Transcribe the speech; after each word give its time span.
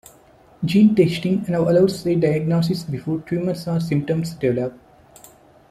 Gene 0.65 0.95
testing 0.95 1.45
now 1.47 1.61
allows 1.69 2.03
a 2.07 2.15
diagnosis 2.15 2.83
before 2.83 3.19
tumors 3.19 3.67
or 3.67 3.79
symptoms 3.79 4.31
develop. 4.31 4.73